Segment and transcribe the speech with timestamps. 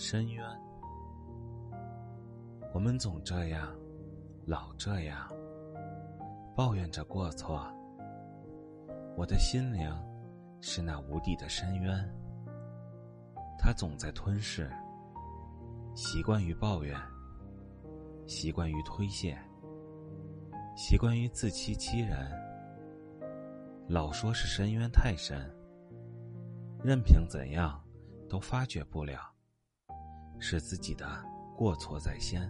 [0.00, 0.46] 深渊，
[2.72, 3.74] 我们总这样，
[4.46, 5.28] 老这样，
[6.54, 7.66] 抱怨着过错。
[9.16, 9.92] 我的心灵
[10.60, 12.08] 是那无底的深渊，
[13.58, 14.70] 它总在吞噬。
[15.96, 16.96] 习惯于抱怨，
[18.24, 19.36] 习惯于推卸，
[20.76, 22.30] 习惯于自欺欺人。
[23.88, 25.52] 老说是深渊太深，
[26.84, 27.82] 任凭怎样
[28.28, 29.34] 都发觉不了。
[30.38, 31.06] 是自己的
[31.56, 32.48] 过错在先。